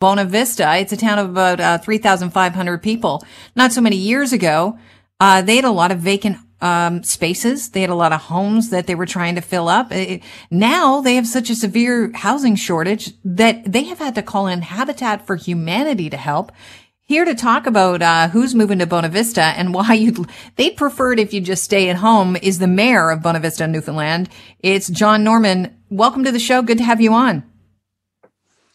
Bonavista. 0.00 0.78
It's 0.78 0.92
a 0.92 0.96
town 0.96 1.18
of 1.18 1.30
about 1.30 1.58
uh, 1.58 1.78
3,500 1.78 2.82
people. 2.82 3.24
Not 3.54 3.72
so 3.72 3.80
many 3.80 3.96
years 3.96 4.30
ago, 4.32 4.78
uh, 5.20 5.40
they 5.40 5.56
had 5.56 5.64
a 5.64 5.70
lot 5.70 5.90
of 5.90 6.00
vacant 6.00 6.36
um, 6.60 7.02
spaces. 7.02 7.70
They 7.70 7.80
had 7.80 7.88
a 7.88 7.94
lot 7.94 8.12
of 8.12 8.20
homes 8.22 8.68
that 8.68 8.86
they 8.86 8.94
were 8.94 9.06
trying 9.06 9.36
to 9.36 9.40
fill 9.40 9.68
up. 9.68 9.90
It, 9.92 10.22
now 10.50 11.00
they 11.00 11.14
have 11.14 11.26
such 11.26 11.48
a 11.48 11.54
severe 11.54 12.12
housing 12.14 12.56
shortage 12.56 13.12
that 13.24 13.72
they 13.72 13.84
have 13.84 13.98
had 13.98 14.14
to 14.16 14.22
call 14.22 14.46
in 14.46 14.60
Habitat 14.60 15.26
for 15.26 15.36
Humanity 15.36 16.10
to 16.10 16.18
help. 16.18 16.52
Here 17.00 17.24
to 17.24 17.34
talk 17.34 17.66
about 17.66 18.02
uh, 18.02 18.28
who's 18.28 18.54
moving 18.54 18.80
to 18.80 18.86
Bonavista 18.86 19.54
and 19.56 19.72
why 19.72 19.94
you'd 19.94 20.28
they'd 20.56 20.76
prefer 20.76 21.14
it 21.14 21.20
if 21.20 21.32
you 21.32 21.40
just 21.40 21.64
stay 21.64 21.88
at 21.88 21.96
home 21.96 22.36
is 22.42 22.58
the 22.58 22.66
mayor 22.66 23.10
of 23.10 23.20
Bonavista, 23.20 23.70
Newfoundland. 23.70 24.28
It's 24.58 24.88
John 24.88 25.24
Norman. 25.24 25.74
Welcome 25.88 26.24
to 26.24 26.32
the 26.32 26.38
show. 26.38 26.60
Good 26.60 26.78
to 26.78 26.84
have 26.84 27.00
you 27.00 27.14
on. 27.14 27.44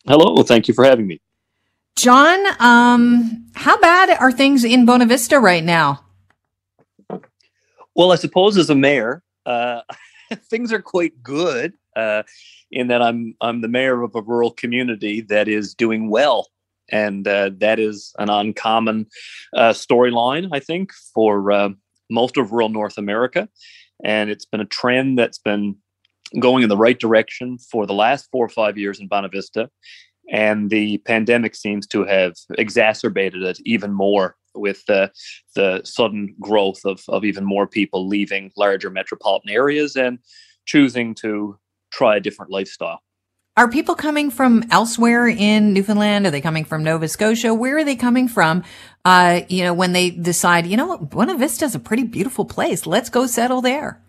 Hello. 0.07 0.41
Thank 0.43 0.67
you 0.67 0.73
for 0.73 0.83
having 0.83 1.07
me. 1.07 1.21
John, 1.95 2.39
um, 2.59 3.45
how 3.53 3.79
bad 3.79 4.09
are 4.19 4.31
things 4.31 4.63
in 4.63 4.85
Bonavista 4.85 5.39
right 5.39 5.63
now? 5.63 6.03
Well, 7.93 8.11
I 8.11 8.15
suppose 8.15 8.57
as 8.57 8.69
a 8.69 8.75
mayor, 8.75 9.21
uh, 9.45 9.81
things 10.49 10.73
are 10.73 10.81
quite 10.81 11.21
good 11.21 11.73
uh, 11.95 12.23
in 12.71 12.87
that 12.87 13.01
I'm 13.01 13.35
I'm 13.41 13.61
the 13.61 13.67
mayor 13.67 14.01
of 14.01 14.15
a 14.15 14.21
rural 14.21 14.51
community 14.51 15.21
that 15.21 15.47
is 15.47 15.75
doing 15.75 16.09
well, 16.09 16.47
and 16.89 17.27
uh, 17.27 17.51
that 17.57 17.79
is 17.79 18.13
an 18.17 18.29
uncommon 18.29 19.07
uh, 19.55 19.71
storyline, 19.71 20.49
I 20.51 20.59
think, 20.59 20.93
for 21.13 21.51
uh, 21.51 21.69
most 22.09 22.37
of 22.37 22.51
rural 22.51 22.69
North 22.69 22.97
America, 22.97 23.49
and 24.03 24.29
it's 24.29 24.45
been 24.45 24.61
a 24.61 24.65
trend 24.65 25.19
that's 25.19 25.39
been 25.39 25.75
going 26.39 26.63
in 26.63 26.69
the 26.69 26.77
right 26.77 26.99
direction 26.99 27.57
for 27.57 27.85
the 27.85 27.93
last 27.93 28.27
four 28.31 28.45
or 28.45 28.49
five 28.49 28.77
years 28.77 28.99
in 28.99 29.07
Bonavista, 29.07 29.69
and 30.31 30.69
the 30.69 30.97
pandemic 30.99 31.55
seems 31.55 31.87
to 31.87 32.05
have 32.05 32.33
exacerbated 32.57 33.43
it 33.43 33.59
even 33.65 33.91
more 33.91 34.35
with 34.53 34.85
the 34.85 35.11
the 35.55 35.81
sudden 35.83 36.35
growth 36.39 36.81
of 36.85 37.01
of 37.07 37.23
even 37.23 37.45
more 37.45 37.67
people 37.67 38.07
leaving 38.07 38.51
larger 38.57 38.89
metropolitan 38.89 39.49
areas 39.49 39.95
and 39.95 40.19
choosing 40.65 41.15
to 41.15 41.57
try 41.91 42.17
a 42.17 42.19
different 42.19 42.51
lifestyle. 42.51 43.01
Are 43.57 43.69
people 43.69 43.95
coming 43.95 44.31
from 44.31 44.63
elsewhere 44.71 45.27
in 45.27 45.73
Newfoundland? 45.73 46.25
Are 46.25 46.31
they 46.31 46.39
coming 46.39 46.63
from 46.63 46.83
Nova 46.83 47.09
Scotia? 47.09 47.53
Where 47.53 47.77
are 47.77 47.83
they 47.83 47.97
coming 47.97 48.29
from? 48.29 48.63
Uh, 49.03 49.41
you 49.49 49.63
know, 49.63 49.73
when 49.73 49.91
they 49.91 50.09
decide, 50.09 50.65
you 50.65 50.77
know 50.77 50.97
Bonavista 50.97 51.63
is 51.63 51.75
a 51.75 51.79
pretty 51.79 52.03
beautiful 52.03 52.45
place. 52.45 52.85
Let's 52.85 53.09
go 53.09 53.27
settle 53.27 53.61
there. 53.61 54.01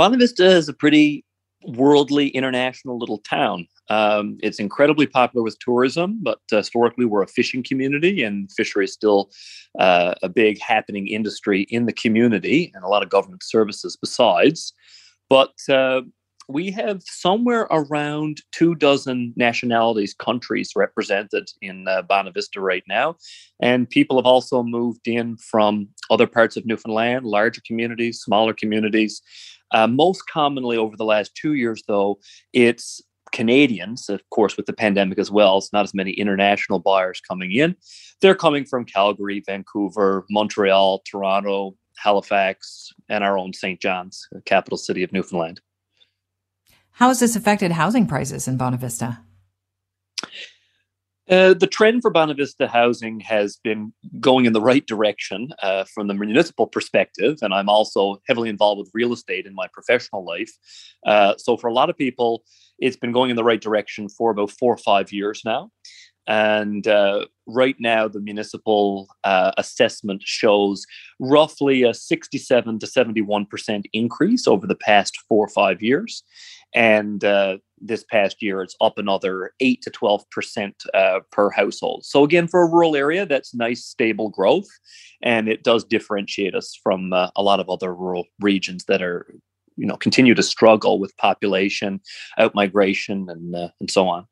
Bonavista 0.00 0.46
is 0.46 0.66
a 0.66 0.72
pretty 0.72 1.26
worldly, 1.66 2.28
international 2.28 2.98
little 2.98 3.18
town. 3.18 3.66
Um, 3.90 4.38
it's 4.40 4.58
incredibly 4.58 5.06
popular 5.06 5.44
with 5.44 5.58
tourism, 5.58 6.20
but 6.22 6.38
uh, 6.50 6.56
historically 6.56 7.04
we're 7.04 7.20
a 7.20 7.28
fishing 7.28 7.62
community, 7.62 8.22
and 8.22 8.50
fishery 8.50 8.86
is 8.86 8.94
still 8.94 9.30
uh, 9.78 10.14
a 10.22 10.28
big 10.30 10.58
happening 10.58 11.06
industry 11.06 11.66
in 11.68 11.84
the 11.84 11.92
community, 11.92 12.72
and 12.74 12.82
a 12.82 12.88
lot 12.88 13.02
of 13.02 13.10
government 13.10 13.42
services 13.42 13.94
besides. 13.94 14.72
But 15.28 15.52
uh, 15.68 16.00
we 16.52 16.70
have 16.72 17.02
somewhere 17.04 17.62
around 17.70 18.42
two 18.52 18.74
dozen 18.74 19.32
nationalities, 19.36 20.14
countries 20.14 20.72
represented 20.74 21.48
in 21.62 21.86
uh, 21.86 22.02
Bonavista 22.02 22.60
right 22.60 22.84
now. 22.88 23.16
And 23.60 23.88
people 23.88 24.18
have 24.18 24.26
also 24.26 24.62
moved 24.62 25.06
in 25.06 25.36
from 25.36 25.88
other 26.10 26.26
parts 26.26 26.56
of 26.56 26.66
Newfoundland, 26.66 27.24
larger 27.24 27.62
communities, 27.66 28.20
smaller 28.20 28.52
communities. 28.52 29.22
Uh, 29.72 29.86
most 29.86 30.22
commonly 30.28 30.76
over 30.76 30.96
the 30.96 31.04
last 31.04 31.34
two 31.34 31.54
years, 31.54 31.82
though, 31.86 32.18
it's 32.52 33.00
Canadians, 33.32 34.08
of 34.08 34.20
course, 34.30 34.56
with 34.56 34.66
the 34.66 34.72
pandemic 34.72 35.18
as 35.18 35.30
well. 35.30 35.58
It's 35.58 35.72
not 35.72 35.84
as 35.84 35.94
many 35.94 36.10
international 36.12 36.80
buyers 36.80 37.20
coming 37.20 37.52
in. 37.52 37.76
They're 38.20 38.34
coming 38.34 38.64
from 38.64 38.84
Calgary, 38.84 39.42
Vancouver, 39.46 40.26
Montreal, 40.30 41.02
Toronto, 41.08 41.76
Halifax, 41.96 42.92
and 43.08 43.22
our 43.22 43.38
own 43.38 43.52
St. 43.52 43.80
John's, 43.80 44.26
capital 44.46 44.78
city 44.78 45.02
of 45.02 45.12
Newfoundland. 45.12 45.60
How 47.00 47.08
has 47.08 47.18
this 47.18 47.34
affected 47.34 47.72
housing 47.72 48.06
prices 48.06 48.46
in 48.46 48.58
Bonavista? 48.58 49.20
Uh, 51.30 51.54
the 51.54 51.66
trend 51.66 52.02
for 52.02 52.12
Bonavista 52.12 52.68
housing 52.68 53.20
has 53.20 53.56
been 53.56 53.94
going 54.20 54.44
in 54.44 54.52
the 54.52 54.60
right 54.60 54.86
direction 54.86 55.48
uh, 55.62 55.84
from 55.84 56.08
the 56.08 56.14
municipal 56.14 56.66
perspective, 56.66 57.38
and 57.40 57.54
I'm 57.54 57.70
also 57.70 58.20
heavily 58.28 58.50
involved 58.50 58.80
with 58.80 58.90
real 58.92 59.14
estate 59.14 59.46
in 59.46 59.54
my 59.54 59.66
professional 59.72 60.26
life. 60.26 60.52
Uh, 61.06 61.36
so, 61.38 61.56
for 61.56 61.68
a 61.68 61.72
lot 61.72 61.88
of 61.88 61.96
people, 61.96 62.42
it's 62.78 62.98
been 62.98 63.12
going 63.12 63.30
in 63.30 63.36
the 63.36 63.44
right 63.44 63.62
direction 63.62 64.10
for 64.10 64.30
about 64.30 64.50
four 64.50 64.74
or 64.74 64.78
five 64.78 65.10
years 65.10 65.40
now. 65.42 65.70
And 66.26 66.86
uh, 66.86 67.26
right 67.46 67.76
now, 67.80 68.06
the 68.08 68.20
municipal 68.20 69.08
uh, 69.24 69.52
assessment 69.56 70.22
shows 70.24 70.86
roughly 71.18 71.82
a 71.82 71.94
67 71.94 72.78
to 72.78 72.86
71% 72.86 73.84
increase 73.92 74.46
over 74.46 74.66
the 74.66 74.76
past 74.76 75.18
four 75.28 75.46
or 75.46 75.48
five 75.48 75.82
years. 75.82 76.22
And 76.74 77.24
uh, 77.24 77.58
this 77.80 78.04
past 78.04 78.42
year, 78.42 78.62
it's 78.62 78.76
up 78.80 78.98
another 78.98 79.52
8 79.60 79.82
to 79.82 79.90
12% 79.90 80.72
uh, 80.94 81.20
per 81.32 81.50
household. 81.50 82.04
So, 82.04 82.24
again, 82.24 82.46
for 82.46 82.62
a 82.62 82.70
rural 82.70 82.96
area, 82.96 83.26
that's 83.26 83.54
nice, 83.54 83.84
stable 83.84 84.28
growth. 84.28 84.68
And 85.22 85.48
it 85.48 85.64
does 85.64 85.84
differentiate 85.84 86.54
us 86.54 86.78
from 86.82 87.12
uh, 87.12 87.30
a 87.36 87.42
lot 87.42 87.60
of 87.60 87.68
other 87.68 87.94
rural 87.94 88.26
regions 88.40 88.84
that 88.84 89.02
are 89.02 89.34
you 89.76 89.86
know 89.86 89.96
continue 89.96 90.34
to 90.34 90.42
struggle 90.42 90.98
with 90.98 91.16
population 91.16 92.00
outmigration 92.38 93.30
and 93.30 93.54
uh, 93.54 93.68
and 93.78 93.90
so 93.90 94.08
on 94.08 94.26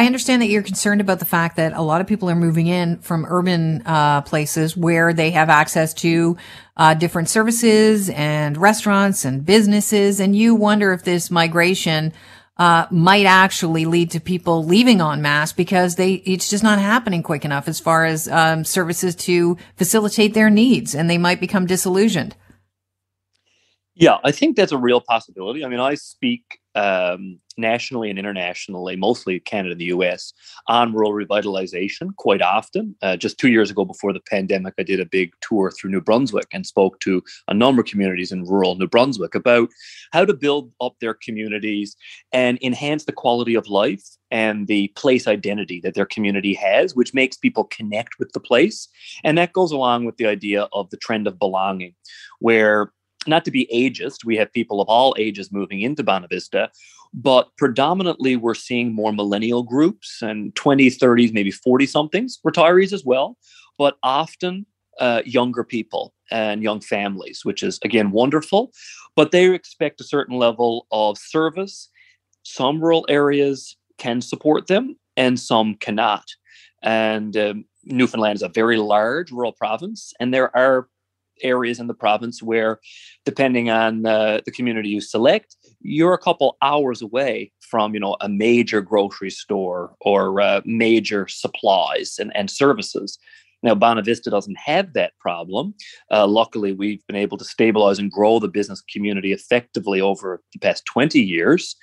I 0.00 0.06
understand 0.06 0.40
that 0.40 0.46
you're 0.46 0.62
concerned 0.62 1.02
about 1.02 1.18
the 1.18 1.26
fact 1.26 1.56
that 1.56 1.74
a 1.74 1.82
lot 1.82 2.00
of 2.00 2.06
people 2.06 2.30
are 2.30 2.34
moving 2.34 2.68
in 2.68 3.00
from 3.00 3.26
urban 3.28 3.82
uh, 3.84 4.22
places 4.22 4.74
where 4.74 5.12
they 5.12 5.30
have 5.32 5.50
access 5.50 5.92
to 5.92 6.38
uh, 6.74 6.94
different 6.94 7.28
services 7.28 8.08
and 8.08 8.56
restaurants 8.56 9.26
and 9.26 9.44
businesses, 9.44 10.18
and 10.18 10.34
you 10.34 10.54
wonder 10.54 10.94
if 10.94 11.04
this 11.04 11.30
migration 11.30 12.14
uh, 12.56 12.86
might 12.90 13.26
actually 13.26 13.84
lead 13.84 14.10
to 14.12 14.20
people 14.20 14.64
leaving 14.64 15.02
en 15.02 15.20
masse 15.20 15.52
because 15.52 15.96
they 15.96 16.14
it's 16.14 16.48
just 16.48 16.64
not 16.64 16.78
happening 16.78 17.22
quick 17.22 17.44
enough 17.44 17.68
as 17.68 17.78
far 17.78 18.06
as 18.06 18.26
um, 18.28 18.64
services 18.64 19.14
to 19.14 19.58
facilitate 19.76 20.32
their 20.32 20.48
needs, 20.48 20.94
and 20.94 21.10
they 21.10 21.18
might 21.18 21.40
become 21.40 21.66
disillusioned. 21.66 22.34
Yeah, 24.00 24.16
I 24.24 24.32
think 24.32 24.56
that's 24.56 24.72
a 24.72 24.78
real 24.78 25.02
possibility. 25.02 25.62
I 25.62 25.68
mean, 25.68 25.78
I 25.78 25.94
speak 25.94 26.58
um, 26.74 27.38
nationally 27.58 28.08
and 28.08 28.18
internationally, 28.18 28.96
mostly 28.96 29.38
Canada 29.40 29.72
and 29.72 29.80
the 29.80 29.92
US, 29.96 30.32
on 30.68 30.94
rural 30.94 31.12
revitalization 31.12 32.16
quite 32.16 32.40
often. 32.40 32.96
Uh, 33.02 33.18
just 33.18 33.38
two 33.38 33.50
years 33.50 33.70
ago, 33.70 33.84
before 33.84 34.14
the 34.14 34.22
pandemic, 34.30 34.72
I 34.78 34.84
did 34.84 35.00
a 35.00 35.04
big 35.04 35.32
tour 35.42 35.70
through 35.70 35.90
New 35.90 36.00
Brunswick 36.00 36.46
and 36.50 36.66
spoke 36.66 36.98
to 37.00 37.22
a 37.48 37.52
number 37.52 37.82
of 37.82 37.88
communities 37.88 38.32
in 38.32 38.44
rural 38.44 38.74
New 38.74 38.88
Brunswick 38.88 39.34
about 39.34 39.68
how 40.12 40.24
to 40.24 40.32
build 40.32 40.72
up 40.80 40.94
their 41.02 41.12
communities 41.12 41.94
and 42.32 42.58
enhance 42.62 43.04
the 43.04 43.12
quality 43.12 43.54
of 43.54 43.68
life 43.68 44.04
and 44.30 44.66
the 44.66 44.88
place 44.96 45.26
identity 45.26 45.78
that 45.82 45.92
their 45.92 46.06
community 46.06 46.54
has, 46.54 46.96
which 46.96 47.12
makes 47.12 47.36
people 47.36 47.64
connect 47.64 48.18
with 48.18 48.32
the 48.32 48.40
place. 48.40 48.88
And 49.24 49.36
that 49.36 49.52
goes 49.52 49.72
along 49.72 50.06
with 50.06 50.16
the 50.16 50.26
idea 50.26 50.68
of 50.72 50.88
the 50.88 50.96
trend 50.96 51.26
of 51.26 51.38
belonging, 51.38 51.94
where 52.38 52.92
not 53.26 53.44
to 53.44 53.50
be 53.50 53.68
ageist, 53.72 54.24
we 54.24 54.36
have 54.36 54.52
people 54.52 54.80
of 54.80 54.88
all 54.88 55.14
ages 55.18 55.52
moving 55.52 55.80
into 55.82 56.02
Bonavista, 56.02 56.68
but 57.12 57.48
predominantly 57.58 58.36
we're 58.36 58.54
seeing 58.54 58.94
more 58.94 59.12
millennial 59.12 59.62
groups 59.62 60.22
and 60.22 60.54
20s, 60.54 60.96
30s, 60.98 61.32
maybe 61.32 61.50
40 61.50 61.86
somethings, 61.86 62.38
retirees 62.46 62.92
as 62.92 63.04
well, 63.04 63.36
but 63.78 63.96
often 64.02 64.64
uh, 65.00 65.22
younger 65.24 65.64
people 65.64 66.14
and 66.30 66.62
young 66.62 66.80
families, 66.80 67.40
which 67.44 67.62
is 67.62 67.78
again 67.82 68.10
wonderful. 68.10 68.72
But 69.16 69.32
they 69.32 69.52
expect 69.52 70.00
a 70.00 70.04
certain 70.04 70.36
level 70.36 70.86
of 70.92 71.18
service. 71.18 71.90
Some 72.42 72.80
rural 72.80 73.06
areas 73.08 73.76
can 73.98 74.20
support 74.20 74.66
them 74.66 74.96
and 75.16 75.38
some 75.38 75.74
cannot. 75.74 76.24
And 76.82 77.36
um, 77.36 77.64
Newfoundland 77.84 78.36
is 78.36 78.42
a 78.42 78.48
very 78.48 78.76
large 78.76 79.30
rural 79.30 79.52
province, 79.52 80.12
and 80.20 80.32
there 80.32 80.54
are 80.56 80.88
areas 81.42 81.80
in 81.80 81.86
the 81.86 81.94
province 81.94 82.42
where, 82.42 82.80
depending 83.24 83.70
on 83.70 84.06
uh, 84.06 84.40
the 84.44 84.52
community 84.52 84.88
you 84.88 85.00
select, 85.00 85.56
you're 85.80 86.14
a 86.14 86.18
couple 86.18 86.56
hours 86.62 87.02
away 87.02 87.52
from 87.60 87.94
you 87.94 88.00
know 88.00 88.16
a 88.20 88.28
major 88.28 88.80
grocery 88.80 89.30
store 89.30 89.94
or 90.00 90.40
uh, 90.40 90.60
major 90.64 91.26
supplies 91.28 92.16
and, 92.18 92.34
and 92.36 92.50
services. 92.50 93.18
Now, 93.62 93.74
Bonavista 93.74 94.30
doesn't 94.30 94.58
have 94.58 94.94
that 94.94 95.12
problem. 95.18 95.74
Uh, 96.10 96.26
luckily, 96.26 96.72
we've 96.72 97.06
been 97.06 97.16
able 97.16 97.36
to 97.36 97.44
stabilize 97.44 97.98
and 97.98 98.10
grow 98.10 98.38
the 98.38 98.48
business 98.48 98.80
community 98.80 99.32
effectively 99.32 100.00
over 100.00 100.40
the 100.52 100.58
past 100.58 100.86
20 100.86 101.20
years. 101.20 101.76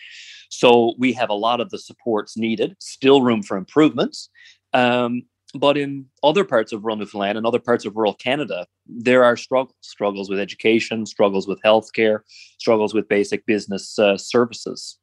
So 0.49 0.95
we 0.97 1.13
have 1.13 1.29
a 1.29 1.35
lot 1.35 1.59
of 1.59 1.69
the 1.69 1.77
supports 1.77 2.37
needed, 2.37 2.75
still 2.79 3.21
room 3.21 3.43
for 3.43 3.57
improvements. 3.57 4.29
Um, 4.73 5.23
but 5.53 5.77
in 5.77 6.05
other 6.23 6.43
parts 6.43 6.73
of 6.73 6.83
rural 6.83 6.97
Newfoundland 6.97 7.37
and 7.37 7.47
other 7.47 7.59
parts 7.59 7.85
of 7.85 7.95
rural 7.95 8.13
Canada, 8.13 8.67
there 8.85 9.23
are 9.23 9.37
struggles 9.37 9.75
struggles 9.81 10.29
with 10.29 10.39
education, 10.39 11.05
struggles 11.05 11.47
with 11.47 11.61
healthcare, 11.63 12.19
struggles 12.59 12.93
with 12.93 13.07
basic 13.07 13.45
business 13.45 13.97
uh, 13.97 14.17
services. 14.17 14.97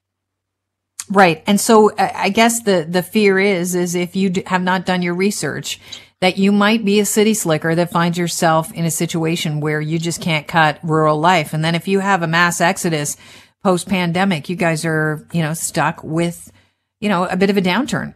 Right. 1.10 1.42
And 1.46 1.60
so 1.60 1.92
I 1.98 2.30
guess 2.30 2.62
the, 2.62 2.86
the 2.88 3.02
fear 3.02 3.38
is, 3.38 3.74
is 3.74 3.94
if 3.94 4.16
you 4.16 4.32
have 4.46 4.62
not 4.62 4.86
done 4.86 5.02
your 5.02 5.14
research, 5.14 5.78
that 6.20 6.38
you 6.38 6.50
might 6.50 6.84
be 6.84 7.00
a 7.00 7.04
city 7.04 7.34
slicker 7.34 7.74
that 7.74 7.90
finds 7.90 8.16
yourself 8.16 8.72
in 8.72 8.86
a 8.86 8.90
situation 8.90 9.60
where 9.60 9.80
you 9.80 9.98
just 9.98 10.22
can't 10.22 10.48
cut 10.48 10.78
rural 10.82 11.20
life. 11.20 11.52
And 11.52 11.62
then 11.62 11.74
if 11.74 11.88
you 11.88 12.00
have 12.00 12.22
a 12.22 12.26
mass 12.26 12.62
exodus 12.62 13.18
post 13.62 13.88
pandemic, 13.88 14.48
you 14.48 14.56
guys 14.56 14.86
are, 14.86 15.26
you 15.32 15.42
know, 15.42 15.52
stuck 15.52 16.02
with, 16.02 16.50
you 17.00 17.10
know, 17.10 17.26
a 17.26 17.36
bit 17.36 17.50
of 17.50 17.58
a 17.58 17.62
downturn. 17.62 18.14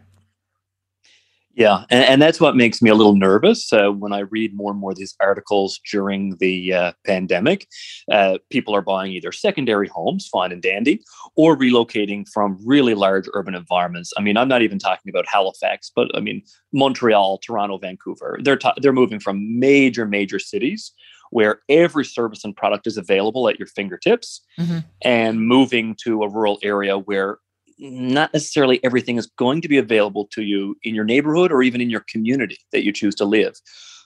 Yeah, 1.59 1.83
and, 1.89 2.05
and, 2.05 2.21
that's 2.21 2.39
what 2.39 2.55
makes 2.55 2.81
me 2.81 2.89
a 2.89 2.95
little 2.95 3.17
nervous 3.17 3.73
uh, 3.73 3.89
when 3.89 4.13
I 4.13 4.19
read 4.19 4.55
more 4.55 4.71
and 4.71 4.79
more 4.79 4.91
of 4.91 4.97
these 4.97 5.13
articles 5.19 5.77
during 5.91 6.37
the 6.37 6.73
uh, 6.73 6.91
pandemic. 7.05 7.67
Uh, 8.09 8.37
people 8.49 8.73
are 8.73 8.81
buying 8.81 9.11
either 9.11 9.33
secondary 9.33 9.89
homes, 9.89 10.29
fine 10.31 10.53
and 10.53 10.61
dandy, 10.61 11.01
or 11.35 11.57
relocating 11.57 12.25
from 12.33 12.57
really 12.63 12.93
large 12.93 13.27
urban 13.33 13.55
environments. 13.55 14.13
I 14.17 14.21
mean, 14.21 14.37
I'm 14.37 14.47
not 14.47 14.61
even 14.61 14.79
talking 14.79 15.09
about 15.09 15.25
Halifax, 15.27 15.91
but 15.93 16.09
I 16.15 16.21
mean 16.21 16.43
Montreal, 16.71 17.39
Toronto, 17.39 17.77
Vancouver. 17.77 18.39
They're 18.41 18.55
ta- 18.55 18.75
they're 18.77 18.93
moving 18.93 19.19
from 19.19 19.59
major 19.59 20.05
major 20.05 20.39
cities 20.39 20.93
where 21.31 21.59
every 21.67 22.05
service 22.05 22.45
and 22.45 22.55
product 22.55 22.87
is 22.87 22.95
available 22.95 23.49
at 23.49 23.59
your 23.59 23.67
fingertips, 23.67 24.41
mm-hmm. 24.57 24.79
and 25.01 25.45
moving 25.45 25.93
to 26.03 26.23
a 26.23 26.29
rural 26.29 26.57
area 26.63 26.97
where 26.97 27.39
not 27.79 28.33
necessarily 28.33 28.83
everything 28.83 29.17
is 29.17 29.27
going 29.27 29.61
to 29.61 29.67
be 29.67 29.77
available 29.77 30.27
to 30.31 30.43
you 30.43 30.75
in 30.83 30.93
your 30.93 31.05
neighborhood 31.05 31.51
or 31.51 31.61
even 31.61 31.81
in 31.81 31.89
your 31.89 32.03
community 32.07 32.57
that 32.71 32.83
you 32.83 32.91
choose 32.91 33.15
to 33.15 33.25
live. 33.25 33.55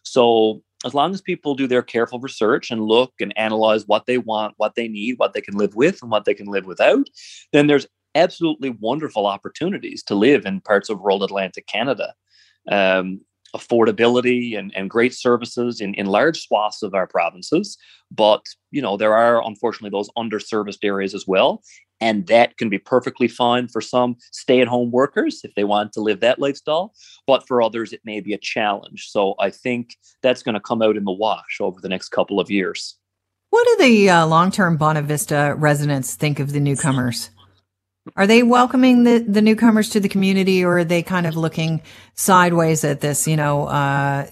So, 0.04 0.62
as 0.86 0.94
long 0.94 1.14
as 1.14 1.22
people 1.22 1.56
do 1.56 1.66
their 1.66 1.82
careful 1.82 2.20
research 2.20 2.70
and 2.70 2.84
look 2.84 3.14
and 3.22 3.38
analyze 3.38 3.88
what 3.88 4.06
they 4.06 4.18
want, 4.18 4.54
what 4.58 4.76
they 4.76 4.90
need, 4.90 5.18
what 5.18 5.34
they 5.34 5.40
can 5.40 5.56
live 5.56 5.76
with, 5.76 6.02
and 6.02 6.12
what 6.12 6.26
they 6.26 6.34
can 6.34 6.48
live 6.48 6.66
without, 6.66 7.08
then 7.54 7.68
there's 7.68 7.88
absolutely 8.16 8.70
wonderful 8.70 9.26
opportunities 9.26 10.04
to 10.04 10.16
live 10.16 10.46
in 10.46 10.60
parts 10.62 10.90
of 10.90 11.00
rural 11.00 11.24
Atlantic 11.24 11.68
Canada. 11.68 12.14
Um, 12.70 13.22
affordability 13.56 14.58
and, 14.58 14.72
and 14.76 14.90
great 14.90 15.14
services 15.14 15.80
in, 15.80 15.94
in 15.94 16.06
large 16.08 16.42
swaths 16.42 16.82
of 16.84 16.94
our 16.94 17.08
provinces. 17.08 17.78
But, 18.12 18.46
you 18.72 18.82
know, 18.82 18.98
there 18.98 19.14
are 19.14 19.46
unfortunately 19.46 19.96
those 19.96 20.10
underserviced 20.18 20.84
areas 20.84 21.14
as 21.14 21.26
well. 21.28 21.62
And 22.02 22.28
that 22.28 22.58
can 22.58 22.68
be 22.68 22.80
perfectly 22.80 23.30
fine 23.30 23.70
for 23.70 23.80
some 23.80 24.18
stay 24.32 24.60
at 24.60 24.68
home 24.68 24.92
workers 24.92 25.42
if 25.44 25.56
they 25.56 25.64
want 25.64 25.94
to 25.94 26.02
live 26.02 26.20
that 26.20 26.40
lifestyle. 26.40 26.94
But 27.28 27.48
for 27.48 27.62
others, 27.62 27.94
it 27.94 28.02
may 28.04 28.20
be 28.20 28.34
a 28.34 28.38
challenge. 28.38 29.08
So 29.10 29.36
I 29.40 29.50
think 29.50 29.96
that's 30.22 30.44
going 30.44 30.56
to 30.56 30.60
come 30.60 30.82
out 30.82 30.98
in 30.98 31.06
the 31.06 31.12
wash 31.12 31.60
over 31.62 31.80
the 31.80 31.90
next 31.90 32.10
couple 32.10 32.42
of 32.42 32.52
years. 32.52 32.98
What 33.52 33.68
do 33.68 33.86
the 33.86 34.10
uh, 34.10 34.26
long 34.26 34.52
term 34.52 34.78
Bonavista 34.78 35.56
residents 35.58 36.16
think 36.16 36.40
of 36.40 36.52
the 36.52 36.60
newcomers? 36.60 37.30
Are 38.18 38.28
they 38.28 38.44
welcoming 38.44 39.04
the, 39.04 39.20
the 39.20 39.42
newcomers 39.42 39.90
to 39.92 40.00
the 40.02 40.10
community 40.10 40.64
or 40.64 40.80
are 40.80 40.84
they 40.84 41.04
kind 41.04 41.26
of 41.26 41.38
looking 41.38 41.82
sideways 42.16 42.84
at 42.84 43.00
this? 43.00 43.28
You 43.28 43.38
know, 43.38 43.66
uh, 43.68 44.28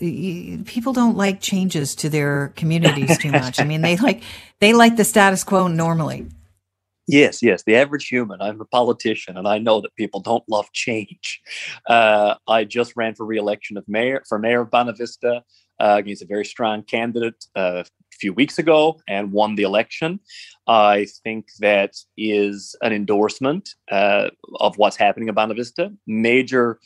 people 0.66 0.92
don't 0.92 1.16
like 1.16 1.40
changes 1.40 1.96
to 1.96 2.10
their 2.10 2.50
communities 2.58 3.18
too 3.18 3.32
much. 3.32 3.62
I 3.62 3.64
mean, 3.64 3.82
they 3.82 3.96
like, 3.96 4.24
they 4.60 4.74
like 4.74 4.98
the 4.98 5.06
status 5.06 5.46
quo 5.46 5.68
normally. 5.68 6.28
Yes, 7.08 7.42
yes, 7.42 7.64
the 7.64 7.76
average 7.76 8.08
human. 8.08 8.42
I'm 8.42 8.62
a 8.62 8.66
politician, 8.66 9.36
and 9.36 9.48
I 9.48 9.58
know 9.58 9.82
that 9.82 9.96
people 9.96 10.20
don't 10.20 10.44
love 10.48 10.72
change. 10.72 11.42
Uh, 11.88 12.36
I 12.48 12.64
just 12.64 12.94
ran 12.96 13.16
for 13.16 13.26
re-election 13.26 13.76
of 13.76 13.86
mayor 13.88 14.24
for 14.30 14.38
mayor 14.38 14.62
of 14.62 14.70
Bonavista 14.70 15.42
uh, 15.80 15.96
against 15.98 16.22
a 16.22 16.26
very 16.26 16.46
strong 16.46 16.84
candidate 16.84 17.44
uh, 17.56 17.84
few 18.22 18.34
weeks 18.34 18.58
ago 18.58 19.00
and 19.08 19.32
won 19.32 19.56
the 19.56 19.64
election. 19.64 20.20
I 20.68 21.08
think 21.24 21.48
that 21.60 21.96
is 22.18 22.76
an 22.82 22.94
endorsement 22.94 23.70
uh, 23.92 24.30
of 24.60 24.78
what's 24.78 24.96
happening 24.96 25.28
in 25.28 25.36
Bonavista. 25.36 25.96
Major 26.08 26.80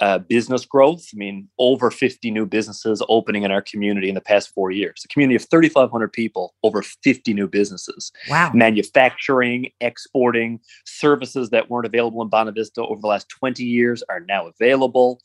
uh, 0.00 0.18
business 0.18 0.64
growth. 0.64 1.06
I 1.12 1.16
mean, 1.16 1.48
over 1.58 1.90
50 1.90 2.30
new 2.30 2.46
businesses 2.46 3.02
opening 3.08 3.42
in 3.42 3.50
our 3.50 3.62
community 3.62 4.08
in 4.08 4.14
the 4.14 4.20
past 4.20 4.50
four 4.54 4.70
years. 4.70 5.02
A 5.04 5.08
community 5.08 5.36
of 5.36 5.48
3,500 5.50 6.12
people, 6.12 6.54
over 6.62 6.82
50 6.82 7.34
new 7.34 7.46
businesses. 7.46 8.10
Wow. 8.28 8.50
Manufacturing, 8.54 9.70
exporting, 9.80 10.60
services 10.86 11.50
that 11.50 11.68
weren't 11.68 11.86
available 11.86 12.22
in 12.22 12.30
Bonavista 12.30 12.78
over 12.78 13.00
the 13.00 13.08
last 13.08 13.28
20 13.28 13.62
years 13.62 14.02
are 14.08 14.20
now 14.20 14.48
available. 14.48 15.20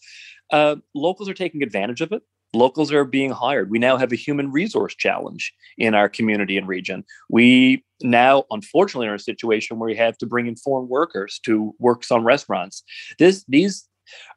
Uh, 0.51 0.75
locals 0.93 1.29
are 1.29 1.33
taking 1.33 1.63
advantage 1.63 2.01
of 2.01 2.11
it. 2.11 2.21
Locals 2.55 2.91
are 2.91 3.05
being 3.05 3.31
hired. 3.31 3.69
We 3.69 3.79
now 3.79 3.97
have 3.97 4.11
a 4.11 4.15
human 4.15 4.51
resource 4.51 4.95
challenge 4.95 5.53
in 5.77 5.93
our 5.93 6.09
community 6.09 6.57
and 6.57 6.67
region. 6.67 7.03
We 7.29 7.83
now, 8.01 8.45
unfortunately, 8.51 9.07
are 9.07 9.13
in 9.13 9.19
a 9.19 9.19
situation 9.19 9.77
where 9.77 9.87
we 9.87 9.95
have 9.95 10.17
to 10.19 10.25
bring 10.25 10.47
in 10.47 10.55
foreign 10.55 10.87
workers 10.87 11.39
to 11.45 11.75
work 11.79 12.03
some 12.03 12.23
restaurants. 12.23 12.83
This, 13.19 13.45
these 13.47 13.87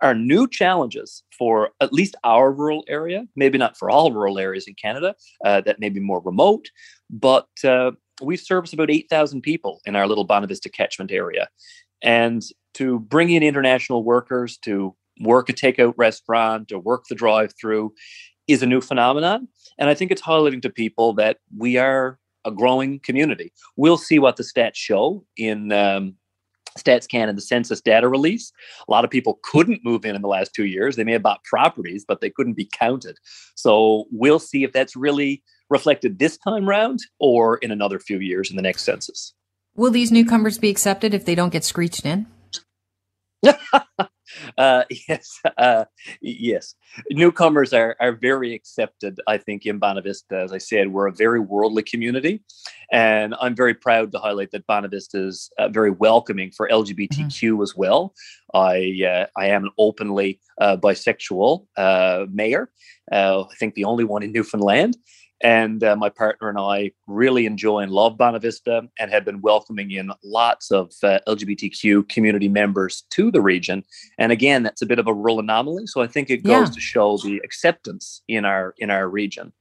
are 0.01 0.15
new 0.15 0.49
challenges 0.49 1.23
for 1.37 1.71
at 1.81 1.93
least 1.93 2.17
our 2.25 2.53
rural 2.53 2.85
area, 2.89 3.27
maybe 3.37 3.59
not 3.59 3.77
for 3.77 3.91
all 3.91 4.13
rural 4.13 4.39
areas 4.39 4.67
in 4.67 4.75
Canada 4.75 5.15
uh, 5.45 5.61
that 5.63 5.81
may 5.81 5.89
be 5.89 6.01
more 6.01 6.21
remote, 6.21 6.69
but 7.11 7.49
uh, 7.65 7.93
we 8.23 8.37
service 8.37 8.73
about 8.73 8.91
8,000 8.91 9.43
people 9.43 9.81
in 9.85 9.97
our 9.97 10.07
little 10.07 10.27
Bonavista 10.27 10.73
catchment 10.73 11.13
area. 11.13 11.49
And 12.03 12.43
to 12.75 13.01
bring 13.01 13.31
in 13.31 13.43
international 13.43 14.05
workers 14.05 14.57
to 14.59 14.95
work 15.21 15.49
a 15.49 15.53
takeout 15.53 15.95
restaurant 15.97 16.73
or 16.73 16.79
work 16.79 17.05
the 17.09 17.15
drive 17.15 17.53
through 17.61 17.93
is 18.47 18.63
a 18.63 18.67
new 18.67 18.81
phenomenon. 18.81 19.49
And 19.79 19.89
I 19.89 19.95
think 19.95 20.11
it's 20.11 20.23
highlighting 20.23 20.63
to 20.63 20.71
people 20.71 21.13
that 21.15 21.39
we 21.57 21.77
are 21.77 22.19
a 22.45 22.51
growing 22.51 23.01
community. 23.01 23.53
We'll 23.77 23.99
see 23.99 24.19
what 24.19 24.37
the 24.37 24.43
stats 24.43 24.77
show 24.77 25.25
in 25.37 25.73
um, 25.73 26.15
Stats 26.79 27.09
Canada, 27.09 27.35
the 27.35 27.43
census 27.43 27.81
data 27.81 28.09
release. 28.09 28.53
A 28.89 28.91
lot 28.91 29.05
of 29.05 29.11
people 29.11 29.39
couldn't 29.43 29.85
move 29.85 30.05
in 30.05 30.17
in 30.17 30.23
the 30.23 30.29
last 30.29 30.55
two 30.55 30.65
years. 30.65 30.97
They 30.97 31.05
may 31.05 31.13
have 31.13 31.23
bought 31.23 31.45
properties, 31.45 32.05
but 32.07 32.21
they 32.21 32.31
couldn't 32.31 32.55
be 32.55 32.69
counted. 32.73 33.19
So 33.55 34.07
we'll 34.11 34.39
see 34.39 34.65
if 34.65 34.73
that's 34.73 34.97
really 34.97 35.43
reflected 35.71 36.19
this 36.19 36.39
time 36.39 36.69
round 36.69 37.01
or 37.21 37.59
in 37.59 37.71
another 37.71 37.99
few 37.99 38.19
years 38.19 38.51
in 38.51 38.57
the 38.57 38.63
next 38.63 38.85
census. 38.85 39.35
Will 39.77 39.91
these 39.91 40.11
newcomers 40.11 40.59
be 40.59 40.71
accepted 40.71 41.15
if 41.15 41.25
they 41.25 41.35
don't 41.35 41.53
get 41.53 41.65
screeched 41.65 42.05
in? 42.05 42.27
Uh, 44.59 44.85
yes, 45.09 45.41
uh, 45.57 45.85
yes. 46.21 46.75
Newcomers 47.11 47.73
are, 47.73 47.97
are 48.01 48.13
very 48.13 48.55
accepted, 48.55 49.21
I 49.27 49.39
think, 49.39 49.67
in 49.67 49.79
Bonavista. 49.79 50.43
As 50.43 50.53
I 50.53 50.59
said, 50.59 50.93
we're 50.93 51.07
a 51.07 51.13
very 51.13 51.39
worldly 51.39 51.83
community. 51.83 52.43
And 52.91 53.35
I'm 53.41 53.55
very 53.55 53.75
proud 53.75 54.11
to 54.13 54.19
highlight 54.19 54.51
that 54.53 54.67
Bonavista 54.67 55.27
is 55.27 55.51
uh, 55.59 55.69
very 55.69 55.91
welcoming 55.91 56.51
for 56.51 56.69
LGBTQ 56.69 57.29
mm-hmm. 57.29 57.63
as 57.63 57.77
well. 57.77 58.15
I, 58.55 59.01
uh, 59.07 59.27
I 59.37 59.49
am 59.49 59.65
an 59.65 59.71
openly 59.79 60.41
uh, 60.61 60.77
bisexual 60.77 61.67
uh, 63.13 63.43
I 63.43 63.55
think 63.59 63.75
the 63.75 63.85
only 63.85 64.05
one 64.05 64.23
in 64.23 64.33
Newfoundland. 64.33 64.97
And 65.41 65.85
uh, 65.85 65.95
my 65.95 66.09
partner 66.09 66.49
and 66.49 66.59
I 66.59 66.91
really 67.07 67.47
enjoy 67.47 67.81
and 67.81 67.93
love 67.93 68.17
Bonavista 68.19 68.89
and 68.99 69.11
have 69.11 69.25
been 69.25 69.41
welcoming 69.41 69.93
in 69.93 70.11
lots 70.25 70.73
of 70.73 70.93
uh, 71.03 71.21
LGBTQ 71.29 72.09
community 72.09 72.49
members 72.49 73.05
to 73.11 73.31
the 73.31 73.41
region. 73.41 73.85
And 74.19 74.33
again, 74.33 74.65
that's 74.65 74.83
a 74.83 74.87
bit 74.87 74.99
of 74.99 75.07
a 75.07 75.15
rural 75.15 75.39
anomaly. 75.39 75.87
So 75.87 76.03
I 76.03 76.09
think 76.09 76.29
it 76.29 76.39
goes 76.39 76.69
yeah. 76.69 76.75
to 76.75 76.81
show 76.81 77.19
the 77.19 77.41
acceptance 77.45 78.23
in 78.27 78.45
our 78.45 78.75
in 78.79 78.91
our 78.91 79.09
region. 79.09 79.53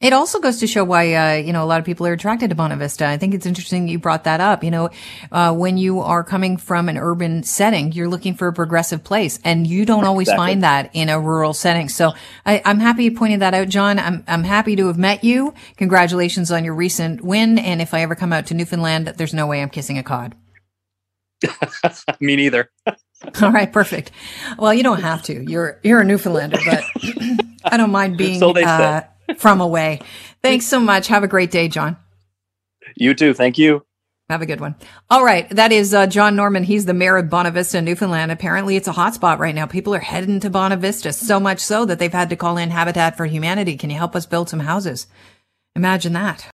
It 0.00 0.12
also 0.12 0.38
goes 0.38 0.58
to 0.58 0.66
show 0.66 0.84
why, 0.84 1.14
uh, 1.14 1.34
you 1.36 1.52
know, 1.52 1.64
a 1.64 1.66
lot 1.66 1.78
of 1.78 1.86
people 1.86 2.06
are 2.06 2.12
attracted 2.12 2.50
to 2.50 2.56
Bonavista. 2.56 3.06
I 3.06 3.16
think 3.16 3.32
it's 3.32 3.46
interesting 3.46 3.88
you 3.88 3.98
brought 3.98 4.24
that 4.24 4.40
up. 4.40 4.62
You 4.62 4.70
know, 4.70 4.90
uh, 5.32 5.54
when 5.54 5.78
you 5.78 6.00
are 6.00 6.22
coming 6.22 6.56
from 6.56 6.88
an 6.88 6.98
urban 6.98 7.42
setting, 7.42 7.92
you're 7.92 8.08
looking 8.08 8.34
for 8.34 8.48
a 8.48 8.52
progressive 8.52 9.02
place 9.02 9.38
and 9.44 9.66
you 9.66 9.86
don't 9.86 10.04
always 10.04 10.28
exactly. 10.28 10.46
find 10.46 10.62
that 10.62 10.90
in 10.92 11.08
a 11.08 11.18
rural 11.18 11.54
setting. 11.54 11.88
So 11.88 12.12
I, 12.44 12.60
am 12.64 12.80
happy 12.80 13.04
you 13.04 13.12
pointed 13.12 13.40
that 13.40 13.54
out, 13.54 13.68
John. 13.68 13.98
I'm, 13.98 14.24
I'm 14.26 14.44
happy 14.44 14.76
to 14.76 14.88
have 14.88 14.98
met 14.98 15.24
you. 15.24 15.54
Congratulations 15.76 16.50
on 16.50 16.64
your 16.64 16.74
recent 16.74 17.22
win. 17.22 17.58
And 17.58 17.80
if 17.80 17.94
I 17.94 18.02
ever 18.02 18.14
come 18.14 18.32
out 18.32 18.46
to 18.46 18.54
Newfoundland, 18.54 19.06
there's 19.16 19.32
no 19.32 19.46
way 19.46 19.62
I'm 19.62 19.70
kissing 19.70 19.96
a 19.96 20.02
cod. 20.02 20.34
Me 22.20 22.36
neither. 22.36 22.70
All 23.42 23.52
right, 23.52 23.72
perfect. 23.72 24.10
Well, 24.58 24.74
you 24.74 24.82
don't 24.82 25.00
have 25.00 25.22
to. 25.24 25.50
You're 25.50 25.80
you're 25.82 26.00
a 26.00 26.04
Newfoundlander, 26.04 26.58
but 26.64 26.84
I 27.64 27.76
don't 27.76 27.90
mind 27.90 28.18
being 28.18 28.38
so 28.38 28.52
they 28.52 28.64
uh, 28.64 29.02
from 29.38 29.60
away. 29.60 30.00
Thanks 30.42 30.66
so 30.66 30.80
much. 30.80 31.08
Have 31.08 31.24
a 31.24 31.28
great 31.28 31.50
day, 31.50 31.68
John. 31.68 31.96
You 32.96 33.14
too. 33.14 33.34
Thank 33.34 33.58
you. 33.58 33.84
Have 34.30 34.40
a 34.40 34.46
good 34.46 34.60
one. 34.60 34.74
All 35.10 35.22
right. 35.22 35.48
That 35.50 35.70
is 35.70 35.92
uh, 35.92 36.06
John 36.06 36.34
Norman. 36.34 36.64
He's 36.64 36.86
the 36.86 36.94
mayor 36.94 37.18
of 37.18 37.26
Bonavista, 37.26 37.84
Newfoundland. 37.84 38.32
Apparently, 38.32 38.76
it's 38.76 38.88
a 38.88 38.92
hotspot 38.92 39.38
right 39.38 39.54
now. 39.54 39.66
People 39.66 39.94
are 39.94 40.00
heading 40.00 40.40
to 40.40 40.50
Bonavista, 40.50 41.12
so 41.12 41.38
much 41.38 41.60
so 41.60 41.84
that 41.84 41.98
they've 41.98 42.12
had 42.12 42.30
to 42.30 42.36
call 42.36 42.56
in 42.56 42.70
Habitat 42.70 43.18
for 43.18 43.26
Humanity. 43.26 43.76
Can 43.76 43.90
you 43.90 43.96
help 43.96 44.16
us 44.16 44.24
build 44.24 44.48
some 44.48 44.60
houses? 44.60 45.06
Imagine 45.76 46.14
that. 46.14 46.52